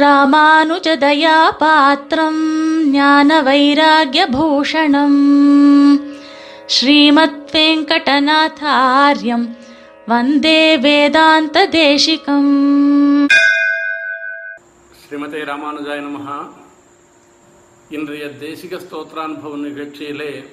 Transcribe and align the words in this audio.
ராமானுஜதயாபாத்திரம் 0.00 2.40
ஞான 2.90 3.42
வைராகியபூஷணம் 3.42 5.20
ஸ்ரீமத் 6.66 7.50
வெங்கடநாதாரியம் 7.52 9.56
வந்தே 10.06 10.78
வேதாந்த 10.78 11.68
தேசிகம் 11.68 12.52
ஸ்ரீமதே 15.00 15.40
ராமானுஜாய 15.50 16.00
நமஹா. 16.08 16.48
இன்றைய 17.88 18.30
தேசிக 18.40 18.80
ஸ்தோத்ரானுபவ 18.84 19.66
நிகழ்ச்சியிலே 19.66 20.44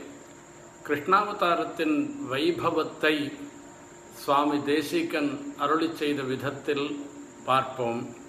கிருஷ்ணாவதாரத்தின் 0.88 2.10
வைபவத்தை 2.32 3.32
சுவாமி 4.24 4.66
தேசிகன் 4.66 5.54
அருளி 5.58 5.96
செய்த 5.96 6.22
விதத்தில் 6.22 7.00
பார்ப்போம். 7.46 8.23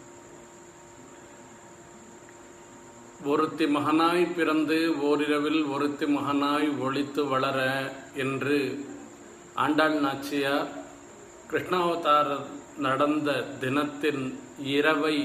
ஒருத்தி 3.24 3.66
மகனாய் 3.66 4.34
பிறந்து 4.34 4.94
ஓரிரவில் 5.02 5.70
ஒருத்தி 5.70 6.06
மகனாய் 6.06 6.68
ஒளித்து 6.80 7.28
வளர 7.28 7.58
என்று 8.14 8.56
ஆண்டாள் 9.54 10.00
நாச்சியார் 10.00 10.68
கிருஷ்ணாவதார 11.50 12.28
நடந்த 12.78 13.32
தினத்தின் 13.60 14.38
இரவை 14.58 15.16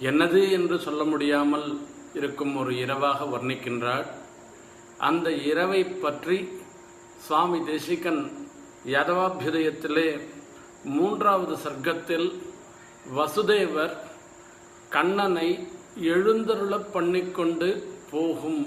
என்னது 0.00 0.50
என்று 0.50 0.78
சொல்ல 0.78 1.04
முடியாமல் 1.04 1.80
இருக்கும் 2.14 2.56
ஒரு 2.56 2.78
இரவாக 2.78 3.24
வர்ணிக்கின்றாள். 3.24 4.06
அந்த 4.98 5.30
இரவை 5.30 5.84
பற்றி 5.84 6.48
சுவாமி 7.26 7.64
தேசிகன் 7.64 8.22
யாதவாபியுதயத்திலே 8.86 10.20
மூன்றாவது 10.84 11.56
சர்க்கத்தில் 11.56 12.28
வசுதேவர் 13.16 13.96
கண்ணனை 14.88 15.48
எழுந்தருளப் 16.09 16.91
பண்ணிக்கொண்டு 16.91 17.69
போகும் 18.11 18.61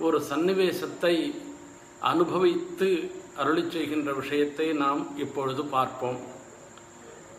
ஒரு 0.00 0.18
சன்னிவேசத்தை 0.30 1.14
அனுபவித்து 2.10 2.90
அருளி 3.36 3.64
செய்கின்ற 3.68 4.12
விஷயத்தை 4.12 4.66
நாம் 4.82 5.02
இப்பொழுது 5.16 5.62
பார்ப்போம் 5.70 6.18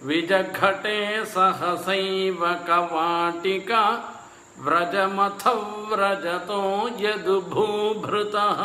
विजघटे 0.00 0.98
சஹசைவ 1.34 2.40
கவாட்டிகா 2.68 3.82
व्रजमथ 4.64 5.44
व्रजतो 5.90 6.60
यदुभूभृतः। 7.04 8.60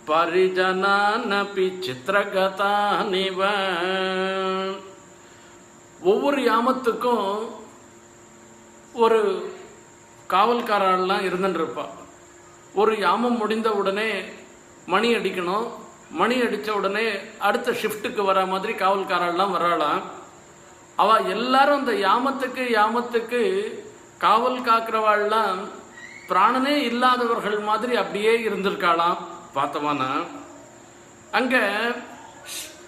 பரிஜனானபி 0.08 1.66
சித்திரகதானிவ. 1.86 3.40
ஒவ்வொரு 6.02 6.40
யாமத்துக்கும் 6.42 7.28
ஒரு 8.94 9.20
காவல்காரெல்லாம் 10.30 11.24
இருந்துட்டுருப்பா 11.30 11.86
ஒரு 12.74 12.98
யாமம் 12.98 13.38
முடிந்த 13.38 13.72
உடனே 13.72 14.10
மணி 14.86 15.16
அடிக்கணும். 15.16 15.68
மணி 16.10 16.42
அடித்த 16.42 16.74
உடனே 16.74 17.06
அடுத்த 17.40 17.72
ஷிஃப்ட்டுக்கு 17.72 18.26
வர 18.26 18.46
மாதிரி 18.46 18.74
காவல்காரெல்லாம் 18.74 19.56
வராளாம் 19.58 20.02
அவ 20.96 21.20
எல்லாரும் 21.36 21.80
அந்த 21.82 21.94
யாமத்துக்கு 22.08 22.64
யாமத்துக்கு 22.78 23.42
காவல் 24.18 24.60
காக்கிறவாள்லாம் 24.62 25.60
பிராணனே 26.30 26.76
இல்லாதவர்கள் 26.90 27.60
மாதிரி 27.60 27.96
அப்படியே 27.96 28.34
இருந்திருக்காளாம். 28.50 29.18
பார்த்தோமானா 29.56 30.10
அங்க 31.32 31.56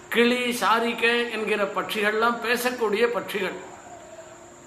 கிளி 0.08 0.42
சாரிக்க 0.60 1.04
என்கிற 1.30 1.62
பட்சிகள்லாம் 1.76 2.36
பேசக்கூடிய 2.46 3.04
பட்சிகள். 3.16 3.56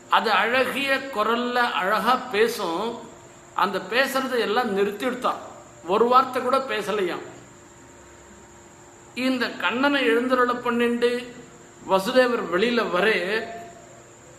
அது 0.10 0.30
அழகிய 0.32 0.90
குரல்ல 1.16 1.58
அழகா 1.82 2.16
பேசும் 2.16 2.86
அந்த 3.54 3.78
பேசுறதை 3.92 4.38
எல்லாம் 4.48 4.78
நிறுத்திடுத்தான் 4.78 5.42
ஒரு 5.88 6.06
வார்த்தை 6.08 6.42
கூட 6.42 6.58
பேசலையாம். 6.58 7.26
இந்த 9.28 9.46
கண்ணனை 9.64 10.02
எழுந்தருள 10.10 10.52
பண்ணிண்டு 10.66 11.12
வசுதேவர் 11.90 12.46
வெளியில 12.54 12.82
வரே 12.96 13.20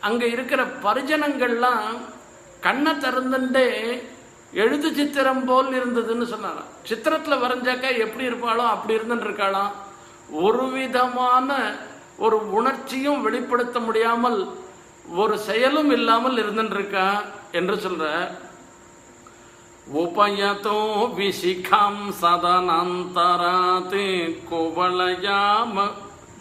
அங்க 0.01 0.25
இருக்கிற 0.27 0.61
பரிஜனங்கள்லாம் 0.85 1.87
கண்ணை 2.61 2.93
திறந்துட்டே 2.93 3.69
எழுது 4.53 4.95
சித்திரம் 4.95 5.45
போல் 5.45 5.71
இருந்ததுன்னு 5.79 6.27
சொன்னாராம். 6.33 6.71
சித்திரத்தில் 6.89 7.43
வரைஞ்சாக்கா 7.43 7.91
எப்படி 8.05 8.29
இருப்பாளோ 8.29 8.65
அப்படி 8.75 8.99
இருந்துருக்காளாம் 8.99 9.29
இருக்காளாம் 9.29 9.73
ஒரு 10.45 10.65
விதமான 10.71 11.49
ஒரு 12.25 12.37
உணர்ச்சியும் 12.59 13.23
வெளிப்படுத்த 13.23 13.81
முடியாமல் 13.81 14.41
ஒரு 15.17 15.39
செயலும் 15.39 15.91
இல்லாமல் 15.91 16.37
இருந்துருக்கா 16.43 17.07
என்று 17.53 17.75
சொல்ற. 17.75 18.05
உபயதோ 20.03 20.81
விசிகாம் 21.19 22.05
சதனந்தராத்து 22.21 24.05
குவளயாம 24.51 25.77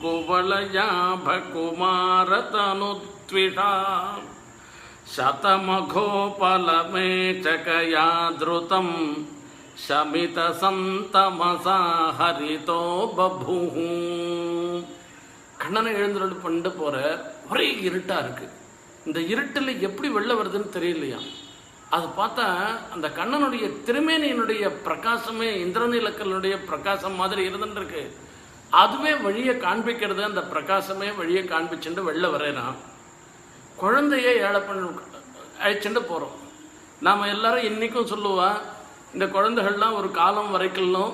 குவளயாப 0.02 1.26
குமாரதனுத்விடா. 1.54 3.72
शतमघोपलमेचकया 5.09 8.07
धृतं 8.41 8.89
शमितसन्तमसा 9.85 11.79
हरितो 12.19 12.81
बभूः 13.17 13.77
கண்ணனை 15.61 15.91
எழுந்துருள் 15.99 16.43
பண்ணிட்டு 16.43 16.71
போற 16.73 16.95
ஒரே 17.51 17.67
இருட்டா 17.87 18.17
இருக்கு 18.25 18.47
இந்த 19.07 19.19
இருட்டில் 19.33 19.71
எப்படி 19.87 20.09
வெளில 20.17 20.33
வருதுன்னு 20.39 20.75
தெரியலையா 20.75 21.21
அது 21.95 22.07
பார்த்தா 22.19 22.47
அந்த 22.95 23.07
கண்ணனுடைய 23.19 23.65
திருமேனியினுடைய 23.87 24.65
பிரகாசமே 24.87 25.49
இந்திரநீலக்கல்லுடைய 25.63 26.55
பிரகாசம் 26.71 27.15
மாதிரி 27.15 27.43
இருந்துட்டு 27.49 27.81
இருக்கு 27.81 28.03
அதுவே 28.73 29.13
வழியை 29.27 29.55
காண்பிக்கிறது 29.59 30.23
அந்த 30.23 30.43
பிரகாசமே 30.53 31.09
வழியை 31.21 31.43
காண்பிச்சுட்டு 31.47 32.03
வெளில 32.09 32.29
வரையறான் 32.35 32.77
குழந்தைய 33.82 34.30
ஏழை 34.46 34.62
பண்ண 34.62 34.90
அழைச்சிட்டு 35.64 36.02
போகிறோம் 36.02 36.36
நாம் 37.00 37.22
எல்லாரும் 37.22 37.64
இன்றைக்கும் 37.64 38.08
சொல்லுவா 38.08 38.50
இந்த 39.14 39.26
குழந்தைகள்லாம் 39.26 39.98
ஒரு 39.98 40.12
காலம் 40.12 40.52
வரைக்கும் 40.52 41.14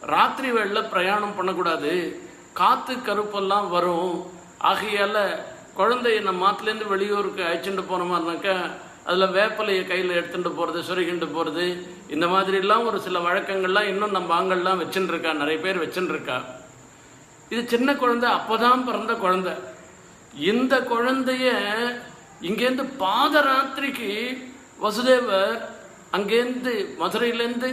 ராத்திரி 0.00 0.50
வேளையில் 0.50 0.88
பிரயாணம் 0.88 1.36
பண்ணக்கூடாது. 1.36 2.20
காற்று 2.52 2.94
கருப்பெல்லாம் 2.94 3.68
வரும். 3.68 4.30
ஆகையால் 4.58 5.44
குழந்தைய 5.76 6.22
நம்ம 6.22 6.40
மாத்துலேருந்து 6.44 6.88
வெளியூருக்கு 6.88 7.42
அழைச்சிட்டு 7.42 7.84
போன 7.88 8.02
மாதிரினாக்கா 8.02 8.70
அதில் 9.04 9.30
வேப்பலையை 9.30 9.86
கையில் 9.86 10.18
எடுத்துகிட்டு 10.20 10.50
போகிறது 10.50 10.80
சுருகிண்டு 10.88 11.32
போகிறது 11.32 11.86
இந்த 12.08 12.26
மாதிரிலாம் 12.26 12.86
ஒரு 12.86 13.00
சில 13.00 13.18
வழக்கங்கள்லாம் 13.18 13.88
இன்னும் 13.92 14.10
நம்ம 14.10 14.40
ஆங்கள்லாம் 14.40 14.82
வச்சுட்டுருக்கா 14.82 15.32
நிறைய 15.34 15.60
பேர் 15.60 15.88
வச்சுட்டுருக்கா 15.88 16.44
இது 17.48 17.68
சின்ன 17.68 17.94
குழந்தை 17.94 18.30
அப்போதான் 18.30 18.84
பிறந்த 18.84 19.14
குழந்தை. 19.14 19.52
இந்த 20.47 20.73
குழந்தைய 20.89 21.47
இங்கேருந்து 22.41 22.85
பாதராத்திரிக்கு 22.99 24.11
வசுதேவர் 24.81 25.55
அங்கேருந்து 26.15 26.73
மதுரையிலேருந்து 26.99 27.69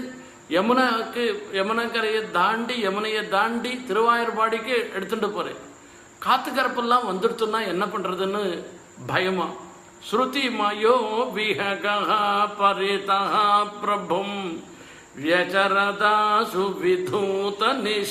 யமுனாவுக்கு 0.50 1.24
யமுனக்கரையை 1.58 2.22
தாண்டி 2.32 2.74
யமுனையை 2.84 3.22
தாண்டி 3.28 3.72
திருவாயூர்பாடிக்கு 3.88 4.76
எடுத்துட்டு 4.96 5.28
போறேன் 5.30 5.60
காத்து 6.18 6.50
கரப்பெல்லாம் 6.50 7.08
வந்துடுத்துன்னா 7.10 7.60
என்ன 7.72 7.84
பண்றதுன்னு 7.86 8.42
பயமா 9.06 9.48
ஸ்ருதி 10.08 10.46
மயோ 10.50 10.96
விஹகா 11.34 11.98
பரிதா 12.58 13.20
பிரபும் 13.80 14.38
व्यचरदासु 15.16 16.62
विधूतनिशाचरः 16.80 18.10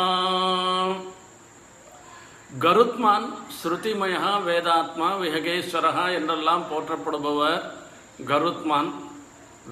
கருத்மான் 2.61 3.27
ஸ்ருதிமயா 3.57 4.31
வேதாத்மா 4.47 5.09
விஹகேஸ்வரஹா 5.21 6.07
என்றெல்லாம் 6.17 6.65
போற்றப்படுபவர் 6.71 7.61
கருத்மான் 8.31 8.91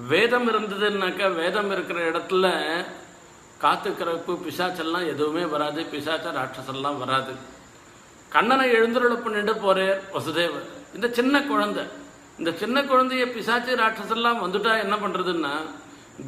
வேதம் 0.09 0.47
இருந்ததுன்னாக்கா 0.51 1.27
வேதம் 1.39 1.71
இருக்கிற 1.71 1.99
இடத்துல 2.09 2.45
காத்து 3.61 3.89
கரப்பு 3.93 4.33
பிசாச்செல்லாம் 4.45 5.07
எதுவுமே 5.13 5.43
வராது 5.53 5.81
பிசாச்ச 5.91 6.31
ராட்சசெல்லாம் 6.37 6.97
வராது 6.97 7.33
கண்ணனை 8.31 8.65
எழுந்துருள 8.77 9.13
பண்ணிட்டு 9.21 9.53
போறார் 9.65 9.99
வசுதேவர் 10.15 10.67
இந்த 10.95 11.07
சின்ன 11.17 11.41
குழந்தை 11.43 11.83
இந்த 12.39 12.51
சின்ன 12.59 12.77
குழந்தைய 12.83 13.23
பிசாச்சு 13.27 13.73
ராட்சசெல்லாம் 13.75 14.43
வந்துட்டா 14.43 14.73
என்ன 14.83 14.95
பண்றதுன்னா 14.95 15.53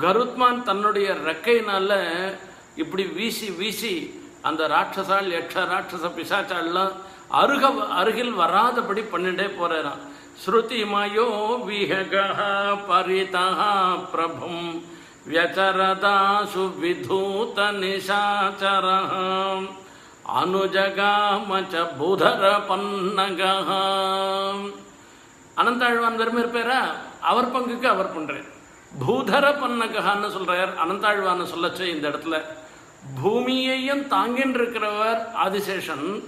கருத்மான் 0.01 0.60
தன்னுடைய 0.63 1.07
ரெக்கையினால 1.25 1.92
இப்படி 2.75 3.04
வீசி 3.16 3.48
வீசி 3.60 3.94
அந்த 4.44 4.62
ராட்சசால் 4.68 5.30
யக்ஷ 5.31 5.66
ராட்சச 5.66 6.06
பிசாச்சாலாம் 6.18 6.94
அருக 7.42 7.66
அருகில் 8.00 8.33
வராதபடி 8.39 9.04
பண்ணிட்டே 9.12 9.48
போறாராம் 9.57 10.01
ஸ்ருதி 10.44 10.81
மயோ 10.86 11.28
விஹக 11.68 12.16
பரிதா 12.88 13.45
பிரபும் 14.12 14.66
व्यचरदासु 15.24 16.63
विधूतनिशाचरः 16.81 18.01
அனுஜகாமச்ச 20.34 21.87
புதர 21.99 22.58
பன்னகா 22.69 23.81
அனந்தாழ்வான் 25.56 26.17
பெருமையர் 26.17 26.55
பேரா 26.55 26.81
அவர் 27.20 27.52
பங்குக்கு 27.52 27.84
அவர் 27.84 28.14
பண்ணுறார் 28.17 28.46
பூதர 28.99 29.50
பன்னகான்னு 29.52 30.28
சொல்கிறார் 30.31 30.73
அனந்தாழ்வான்னு 30.84 31.46
சொல்லச்சு 31.55 31.81
இந்த 31.81 32.08
இடத்துல. 32.08 32.44
பூமியையும் 33.23 34.08
தாங்கின்றிருக்கிறவர் 34.08 35.20
ஆதிசேஷன். 35.34 36.23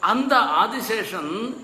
அந்த 0.00 0.36
ஆதிசேஷன் 0.38 1.54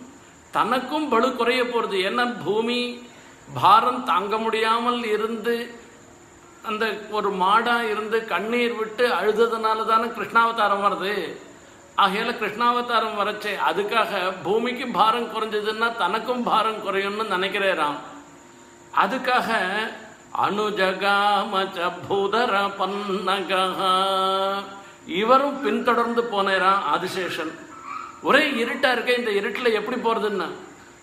தனக்கும் 0.50 1.08
பலு 1.08 1.36
குறைய 1.36 1.64
போகிறது 1.64 1.96
ஏன்னா 1.98 2.44
பூமி 2.44 3.08
பாரம் 3.54 4.04
தாங்க 4.04 4.38
முடியாமல் 4.38 5.04
இருந்து 5.04 5.81
அந்த 6.68 6.84
ஒரு 7.10 7.30
மாடா 7.42 7.76
இருந்து 7.92 8.18
கண்ணீர் 8.32 8.74
விட்டு 8.80 9.04
அழுததுனால 9.18 9.78
தானே 9.86 10.06
கிருஷ்ணாவதாரம் 10.16 10.84
வருது. 10.86 11.14
ஆகையால 12.02 12.30
கிருஷ்ணாவதாரம் 12.40 13.18
வரச்சே 13.20 13.52
அதுக்காக 13.70 14.12
பூமிக்கு 14.44 14.86
பாரம் 14.98 15.30
குறைஞ்சதுன்னா 15.34 15.88
தனக்கும் 15.96 16.42
பாரம் 16.42 16.80
குறையும்னு 16.86 17.26
நினைக்கிறேராம். 17.34 17.98
அதுக்காக 19.02 19.48
அனுஜகாமச்ச 20.46 21.78
பூதர 22.08 22.54
பன்னகா. 22.78 23.62
இவரும் 25.20 25.58
பின்தொடர்ந்து 25.62 26.22
போனேராம் 26.32 26.82
ஆதிசேஷன். 26.94 27.52
ஒரே 28.22 28.42
இருட்டா 28.62 28.90
இருக்க 28.92 29.12
இந்த 29.20 29.30
இருட்டில் 29.38 29.76
எப்படி 29.78 29.96
போறதுன்னா? 29.96 30.48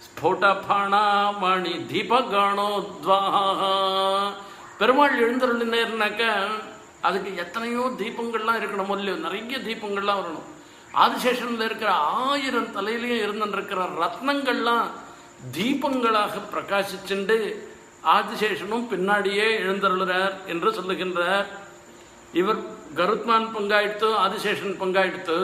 ஸ்புடபணாமணி 0.05 1.73
தீபகணோத்வாகா 1.91 3.73
பெருமாள் 4.79 5.15
எழுந்தருளினேர்னாக்க 5.23 6.23
அதுக்கு 7.07 7.31
எத்தனையோ 7.43 7.83
தீபங்கள்லாம் 8.01 8.59
இருக்கணும். 8.59 8.91
இல்லையோ 8.97 9.17
நிறைய 9.25 9.57
தீபங்கள்லாம் 9.67 10.19
வரணும். 10.21 10.47
ஆதிசேஷனில் 11.03 11.65
இருக்கிற 11.65 11.91
ஆயிரம் 12.27 12.69
தலையிலையும் 12.75 13.23
இருந்துருக்கிற 13.25 13.81
ரத்னங்கள்லாம் 14.03 14.87
தீபங்களாக 15.57 16.41
பிரகாசிச்சுண்டு 16.53 17.37
ஆதிசேஷனும் 18.17 18.87
பின்னாடியே 18.91 19.47
எழுந்தருளுறார் 19.63 20.35
என்று 20.45 20.71
சொல்லுகின்றார். 20.77 21.47
இவர் 22.41 22.61
கருத்மான் 22.99 23.49
பங்காயிடுத்து 23.55 24.09
ஆதிசேஷன் 24.25 24.79
பங்காயிடுத்து 24.81 25.37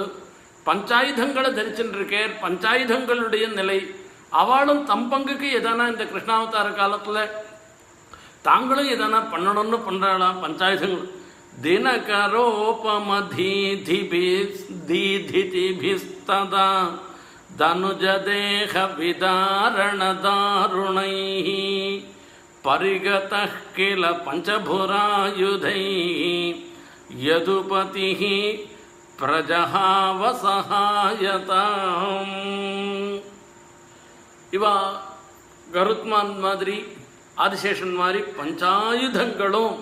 பஞ்சாயுதங்களை 0.69 1.49
தரிச்சுருக்கார் 1.59 2.33
பஞ்சாயுதங்களுடைய 2.45 3.47
நிலை. 3.59 3.79
அவளும் 4.41 4.85
தம் 4.91 5.09
பங்குக்கு 5.11 5.49
எதனா 5.59 5.83
இந்த 5.91 6.03
கிருஷ்ணாவதார 6.03 6.69
காலத்தில் 6.79 7.21
താങ്കളും 8.45 8.87
ഇതാണ് 8.91 9.19
പണ്ണടൊന്ന് 9.31 9.77
പണ്ടാള 9.85 10.23
പഞ്ചായത്തുകൾ 10.41 10.99
ദിനകരോപമധീധിഭിസ്തീധിതിഭിസ്തദ 15.17 16.55
ധനുജദേഹ 17.59 18.73
വിദാരണദാരുണൈ 18.97 20.35
പരിഗത 22.65 23.33
കില 23.75 24.03
പഞ്ചഭുരായുധൈ 24.25 25.83
യദുപതി 27.25 28.11
ಪ್ರಜಹಾವಸಹಾಯತ 29.19 30.71
ಇವ 34.53 34.65
ಗರುತ್ಮಾನ್ 35.67 36.33
ಮಾದರಿ 36.41 36.77
ஆதிசேஷன் 37.37 37.93
மாதிரி 37.93 38.19
பஞ்சாயுதங்களும் 38.39 39.75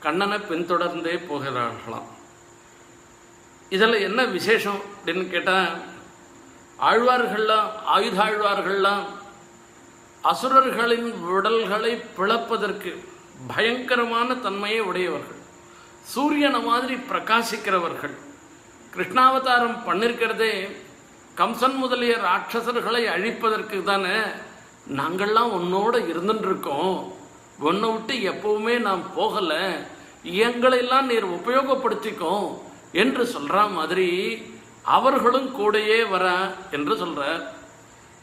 கண்ணனை 0.00 0.38
பின்தொடர்ந்தே 0.38 1.14
போகிறார்களாம். 1.28 2.08
இதில் 3.68 4.04
என்ன 4.08 4.24
விசேஷம் 4.24 4.80
அப்படின்னு 4.94 5.30
கேட்டால் 5.30 5.70
ஆழ்வார்கள்லாம் 6.88 7.70
ஆயுதாழ்வார்கள்லாம் 7.94 9.06
அசுரர்களின் 10.30 11.08
உடல்களை 11.36 11.92
பிளப்பதற்கு 12.18 12.92
பயங்கரமான 13.46 14.34
தன்மையை 14.34 14.80
உடையவர்கள். 14.80 15.40
சூரியனை 16.02 16.60
மாதிரி 16.62 16.94
பிரகாசிக்கிறவர்கள். 17.10 18.16
கிருஷ்ணாவதாரம் 18.94 19.78
பண்ணிருக்கிறதே 19.86 20.52
கம்சன் 21.36 21.74
முதலிய 21.74 22.14
ராட்சசர்களை 22.26 23.02
அழிப்பதற்கு 23.14 23.82
தானே 23.82 24.18
நாங்கள்லாம் 24.94 25.52
உன்னோட 25.58 25.94
இருந்துட்டு 26.10 26.46
இருக்கோம் 26.48 26.96
உன்னை 27.68 27.88
விட்டு 27.92 28.14
எப்பவுமே 28.32 28.74
நாம் 28.86 29.02
போகலை. 29.16 29.62
எங்களையெல்லாம் 30.46 31.08
நீர் 31.10 31.26
உபயோகப்படுத்திக்கும் 31.38 32.46
என்று 33.02 33.24
சொல்ற 33.32 33.56
மாதிரி 33.76 34.10
அவர்களும் 34.96 35.48
கூடயே 35.58 35.98
வர 36.12 36.26
என்று 36.76 36.94
சொல்றார். 37.02 37.42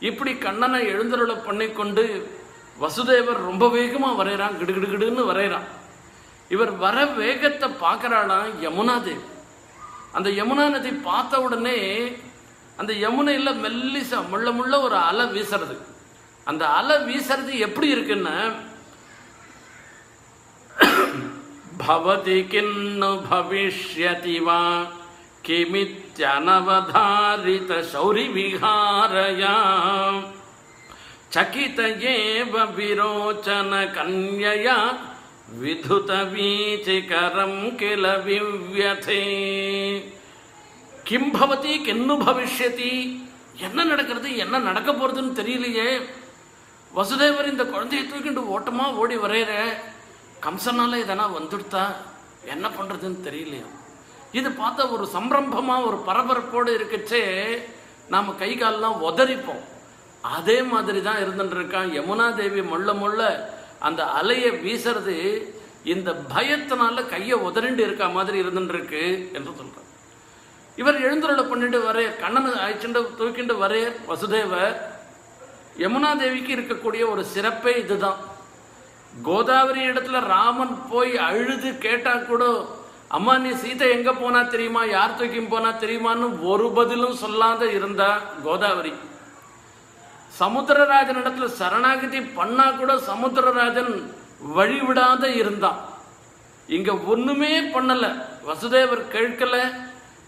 இப்படி 0.10 0.32
கண்ணனை 0.46 0.79
எழுந்தருளை 0.93 1.36
பண்ணிக்கொண்டு 1.48 2.05
வசுதேவர் 2.84 3.48
ரொம்ப 3.50 3.63
வேகமாக 3.77 4.17
வரைகிறான் 4.20 4.58
கிடுகிடுகிடுன்னு 4.60 5.29
வரைகிறான் 5.32 5.67
இவர் 6.53 6.74
வர 6.84 7.05
வேகத்தை 7.22 7.70
பார்க்கறாளாம் 7.86 8.50
யமுனா 8.65 8.96
தேவி. 9.03 9.24
அந்த 10.17 10.29
யமுனா 10.39 10.65
நதி 10.75 10.91
பார்த்த 11.10 11.41
உடனே 11.41 11.77
அந்த 12.82 12.91
யமுனையில் 13.05 13.60
மெல்லிசா 13.63 14.20
முள்ள 14.32 14.48
முள்ள 14.51 14.74
ஒரு 14.82 14.96
அலை 15.10 15.25
வீசுறது. 15.36 15.75
அந்த 16.50 16.64
அலை 16.78 16.96
வீசுறது 17.08 17.54
எப்படி 17.68 17.88
இருக்குன்னு 17.96 18.38
பவதி 21.86 22.40
கின்னு 22.52 23.12
பவிஷ்யதி 23.30 24.38
வா 24.48 24.62
கிமித்யனவதாரித 25.48 26.52
சௌரி 27.94 28.26
விகாரயா 28.36 29.56
சகித 31.36 31.80
ஏவ 32.14 32.54
விரோச்சன 32.78 33.72
கன்யயா 33.96 34.78
விதுத 35.62 36.12
வீச்சிகரம் 36.34 37.62
கில 37.80 38.04
விவ்யதே. 38.28 39.24
கிம்பவதி 41.08 41.74
கின்னு 41.88 42.16
பவிஷ்யதி 42.26 42.94
என்ன 43.66 43.80
நடக்கிறது 43.92 44.30
என்ன 44.44 44.56
நடக்க 44.70 44.90
போறதுன்னு 45.00 45.34
தெரியலையே. 45.40 45.90
வசுதேவர் 46.96 47.52
இந்த 47.52 47.64
குழந்தையை 47.66 48.04
தூக்கிட்டு 48.10 48.42
ஓட்டமா 48.56 48.86
ஓடி 49.02 49.16
வரையிற. 49.18 49.52
கம்சனால 50.46 50.96
இதனா 51.04 51.26
வந்துடுத்தா? 51.38 51.84
என்ன 52.54 52.66
பண்றதுன்னு 52.70 53.26
தெரியலையா. 53.28 53.68
இது 54.32 54.50
பார்த்தா 54.50 54.84
ஒரு 54.96 55.06
சம்பிரம்பமா 55.14 55.76
ஒரு 55.86 55.98
பரபரப்போடு 56.08 56.72
இருக்கச்சே. 56.78 57.24
நாம 58.14 58.34
கை 58.42 58.58
காலெல்லாம் 58.58 59.04
உதறிப்போம். 59.10 59.64
அதே 60.22 60.58
மாதிரி 60.72 61.02
தான் 61.02 61.22
இருந்துட்டு 61.24 61.58
இருக்கான் 61.60 61.90
யமுனா 61.98 62.28
தேவி 62.36 62.62
முள்ள 62.62 62.94
முள்ள 62.94 63.22
அந்த 63.80 64.02
அலையை 64.20 64.52
வீசுறது 64.66 65.18
இந்த 65.94 66.10
பயத்தினால 66.36 67.06
கையை 67.10 67.38
உதறிண்டு 67.48 67.80
இருக்க 67.80 68.08
மாதிரி 68.08 68.42
இருந்துட்டு 68.42 68.76
இருக்கு 68.76 69.04
என்று 69.34 69.52
சொல்றான் 69.60 69.90
இவர் 70.76 71.02
எழுந்துருளை 71.08 71.44
பண்ணிட்டு 71.50 71.80
வரைய 71.88 72.10
கண்ணன் 72.20 72.54
ஆயிச்சுண்டு 72.66 73.02
தூக்கிண்டு 73.20 73.56
வரைய 73.64 73.86
வசுதேவர். 74.12 74.76
யமுனா 75.77 76.18
தேவிக்கு 76.18 76.56
இருக்கக்கூடிய 76.56 77.10
ஒரு 77.10 77.25
சிறப்பே 77.25 77.77
இதுதான். 77.77 78.20
கோதாவரி 79.22 79.89
இடத்துல 79.89 80.20
ராமன் 80.20 80.88
போய் 80.89 81.18
அழுது 81.18 81.77
கேட்டா 81.77 82.15
கூட 82.15 82.44
அம்மா 83.08 83.38
நீ 83.38 83.51
சீதை 83.53 83.89
எங்க 83.89 84.13
போனா 84.13 84.42
தெரியுமா? 84.44 84.84
யார் 84.84 85.15
தூக்கி 85.15 85.39
போனா 85.39 85.70
தெரியுமான்னு 85.70 86.42
ஒரு 86.42 86.72
பதிலும் 86.72 87.15
சொல்லாத 87.15 87.70
இருந்தா 87.70 88.20
கோதாவரி. 88.44 88.94
சமுத்திரராஜன் 90.39 91.20
இடத்துல 91.22 91.46
சரணாகதி 91.46 92.22
பண்ணா 92.22 92.72
கூட 92.72 92.94
சமுத்திரராஜன் 92.96 94.12
வழிவிடாத 94.56 95.36
இருந்தான். 95.36 95.80
இங்க 96.68 96.98
ஒண்ணுமே 96.98 97.60
பண்ணல. 97.62 98.24
வசுதேவர் 98.48 99.03
கேட்கல 99.12 99.74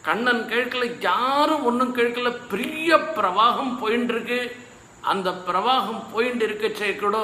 கண்ணன் 0.01 0.45
கேட்கல 0.49 0.95
யாரும் 0.99 1.63
ஒன்றும் 1.63 1.95
கேட்கல. 1.95 2.37
பெரிய 2.49 2.95
பிரவாகம் 2.95 3.73
போயின்னு 3.81 4.13
இருக்கு 4.15 4.63
அந்த 5.11 5.29
பிரவாகம் 5.47 6.03
போயிட்டு 6.13 6.45
இருக்கச்சே 6.45 6.89
கூட 6.95 7.17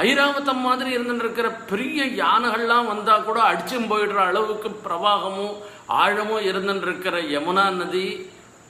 ஐராவதம் 0.00 0.60
மாதிரி 0.64 0.90
இருந்துட்டு 0.96 1.24
இருக்கிற 1.24 1.48
பெரிய 1.70 2.00
யானைகள்லாம் 2.18 2.86
வந்தா 2.86 3.14
கூட 3.20 3.38
அடிச்சும் 3.46 3.86
போயிடுற 3.86 4.18
அளவுக்கு 4.24 4.68
பிரவாகமும் 4.84 5.54
ஆழமும் 6.00 6.44
இருந்துட்டு 6.50 6.86
இருக்கிற 6.88 7.14
யமுனா 7.32 7.64
நதி 7.78 8.04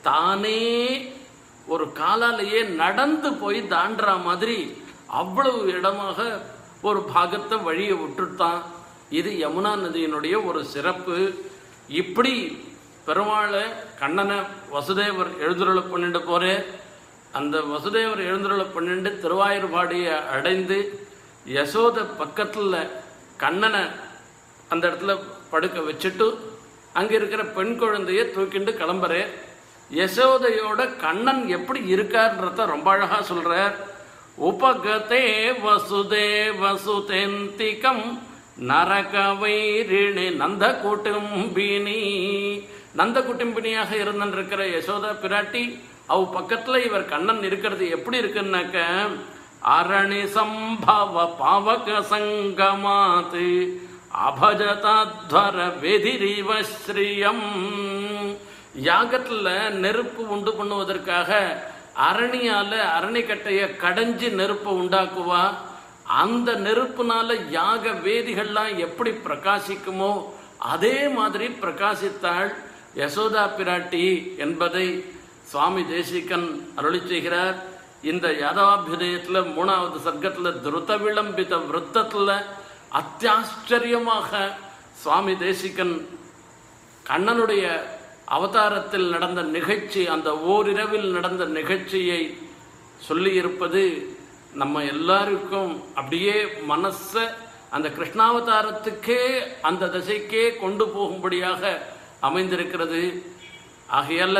தானே 0.03 0.63
ஒரு 1.67 1.85
காலாலேயே 1.99 2.63
நடந்து 2.77 3.33
போய் 3.43 3.61
தாண்டுற 3.73 4.15
மாதிரி 4.27 4.57
அவ்வளவு 5.15 5.61
இடமாக 5.73 6.19
ஒரு 6.88 7.00
பாகத்தை 7.14 7.58
வழியை 7.68 7.96
விட்டுட்டான் 8.02 8.62
இது 9.20 9.32
யமுனா 9.44 9.72
நதியினுடைய 9.84 10.36
ஒரு 10.50 10.60
சிறப்பு. 10.74 11.18
இப்படி 12.02 12.34
பெருமாளை 13.08 13.64
கண்ணனை 14.02 14.38
வசுதேவர் 14.76 15.32
எழுந்துருளை 15.44 15.84
பண்ணிட்டு 15.92 16.22
போறே. 16.30 16.54
அந்த 17.40 17.58
வசுதேவர் 17.74 18.22
எழுந்துருளை 18.30 18.66
பண்ணிட்டு 18.76 19.12
திருவாயூர்பாடியை 19.24 20.16
அடைந்து 20.36 20.78
யசோத 21.58 22.06
பக்கத்தில் 22.22 22.80
கண்ணனை 23.44 23.84
அந்த 24.72 24.84
இடத்துல 24.90 25.14
படுக்க 25.52 25.80
வச்சுட்டு 25.90 26.28
அங்கே 27.00 27.16
இருக்கிற 27.20 27.44
பெண் 27.58 27.76
குழந்தைய 27.82 28.22
தூக்கிட்டு 28.36 28.72
கிளம்புறேன். 28.82 29.32
யசோதையோட 30.00 30.82
கண்ணன் 31.06 31.42
எப்படி 31.58 31.80
இருக்கார்ன்றத 31.94 32.66
ரொம்ப 32.74 32.88
அழகாக 32.92 33.24
சொல்கிறார் 33.32 33.74
உபகதே 34.38 35.26
வசுதே 35.64 36.28
வசுதேந்திகம் 36.62 38.20
நரக 38.68 39.14
வைரிணி 39.42 40.36
நந்த 40.36 40.80
குட்டும்பினி 40.84 42.00
நந்த 42.96 43.20
குட்டும்பினியாக 43.20 43.92
இருந்திருக்கிற 43.94 44.62
யசோதா 44.76 45.12
பிராட்டி 45.24 45.80
அவ் 46.08 46.28
பக்கத்துல 46.36 46.86
இவர் 46.86 47.06
கண்ணன் 47.06 47.44
இருக்கிறது 47.44 47.90
எப்படி 47.90 48.20
இருக்குன்னாக்க 48.20 48.78
அரணி 49.64 50.24
சம்பவ 50.36 51.28
பாவக 51.40 52.04
சங்கமாத்து 52.10 53.48
அபஜதாத்வர 54.28 55.58
வெதிரிவ 55.82 56.66
ஸ்ரீயம். 56.72 57.46
நெருப்பு 59.72 60.28
உண்டு 60.28 60.52
பண்ணுவதற்காக 60.52 61.58
அரணியால 61.96 62.72
அரணிக்கட்டைய 62.98 63.62
கடைஞ்சி 63.84 64.30
நெருப்பை 64.34 64.74
உண்டாக்குவா? 64.74 65.44
அந்த 66.06 66.52
நெருப்புனால 66.54 67.50
யாக 67.50 67.90
வேதிகள்லாம் 67.90 68.78
எப்படி 68.78 69.12
பிரகாசிக்குமோ 69.12 70.24
அதே 70.58 71.08
மாதிரி 71.08 71.48
பிரகாசித்தாள் 71.48 72.52
யசோதா 72.96 73.44
பிராட்டி 73.58 74.38
என்பதை 74.38 75.06
சுவாமி 75.44 75.86
தேசிகன் 75.88 76.72
அருளி 76.76 77.02
செய்கிறார். 77.08 77.56
இந்த 78.02 78.28
யதாபிதயத்தில் 78.28 79.50
மூணாவது 79.58 79.98
சர்க்கத்தில் 80.04 80.62
துருத 80.64 80.98
விளம்பித 80.98 81.58
விரத்தத்தில் 81.58 82.36
அத்தியாச்சரியமாக 83.00 84.32
சுவாமி 84.94 85.38
தேசிகன் 85.38 86.08
கண்ணனுடைய 87.10 87.66
அவதாரத்தில் 88.36 89.08
நடந்த 89.14 89.42
நிகழ்ச்சி 89.58 90.02
அந்த 90.16 90.30
ஓரிரவில் 90.54 91.08
நடந்த 91.18 91.46
நிகழ்ச்சியை 91.58 92.22
சொல்லியிருப்பது 93.08 93.84
நம்ம 94.62 94.84
எல்லாருக்கும் 94.94 95.74
அப்படியே 95.96 96.36
மனச 96.70 97.12
அந்த 97.76 97.88
கிருஷ்ணாவதாரத்துக்கே 97.98 99.22
அந்த 99.62 99.90
திசைக்கே 99.96 100.44
கொண்டு 100.62 100.86
போகும்படியாக 100.96 101.62
அமைந்திருக்கிறது. 102.28 103.02
ஆகையால 104.00 104.38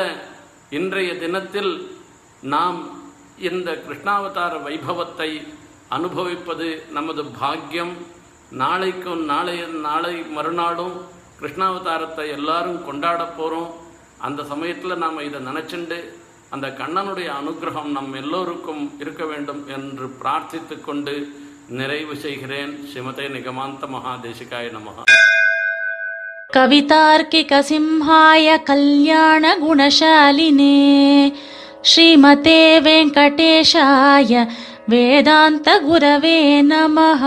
இன்றைய 0.78 1.12
தினத்தில் 1.18 1.74
நாம் 2.56 2.80
இந்த 3.50 3.70
கிருஷ்ணாவதார 3.86 4.54
வைபவத்தை 4.68 5.30
அனுபவிப்பது 5.96 6.68
நமது 6.92 7.24
பாக்கியம். 7.40 7.94
நாளைக்கும் 8.64 9.24
நாளைய 9.26 9.64
நாளை 9.88 10.16
மறுநாளும் 10.38 10.96
கிருஷ்ணாவதாரத்தை 11.41 12.27
எல்லாரும் 12.37 12.81
கொண்டாட 12.85 13.23
போகிறோம் 13.33 13.71
அந்த 14.21 14.47
சமயத்தில் 14.51 15.01
நாம் 15.03 15.27
இதை 15.27 15.41
நினச்சிண்டு 15.49 15.99
அந்த 16.53 16.67
கண்ணனுடைய 16.79 17.29
அனுகிரகம் 17.41 17.91
நம் 17.93 18.13
எல்லோருக்கும் 18.21 18.83
இருக்க 19.03 19.23
வேண்டும் 19.27 19.63
என்று 19.77 20.09
பிரார்த்தித்து 20.21 20.77
கொண்டு 20.81 21.15
நிறைவு 21.73 22.17
செய்கிறேன் 22.25 22.73
ஸ்ரீமதே 22.89 23.29
நிகமாந்த 23.37 23.87
மகாதேசிகாய 23.95 24.69
நமகா 24.77 25.05
कवितार्किकसिंहाय 26.51 28.47
कल्याणगुणशालिने 28.69 29.57
श्रीमते 31.85 32.61
वेङ्कटेशाय 32.81 34.33
वेदान्तगुरवे 34.91 36.39
नमः 36.65 37.23